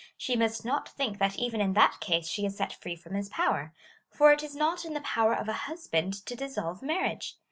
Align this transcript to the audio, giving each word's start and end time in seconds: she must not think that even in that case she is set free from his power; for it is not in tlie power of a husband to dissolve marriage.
she 0.17 0.35
must 0.35 0.65
not 0.65 0.89
think 0.89 1.19
that 1.19 1.37
even 1.37 1.61
in 1.61 1.73
that 1.73 1.99
case 1.99 2.27
she 2.27 2.43
is 2.43 2.57
set 2.57 2.73
free 2.73 2.95
from 2.95 3.13
his 3.13 3.29
power; 3.29 3.71
for 4.09 4.31
it 4.31 4.41
is 4.41 4.55
not 4.55 4.83
in 4.83 4.95
tlie 4.95 5.03
power 5.03 5.35
of 5.35 5.47
a 5.47 5.53
husband 5.69 6.11
to 6.25 6.35
dissolve 6.35 6.81
marriage. 6.81 7.37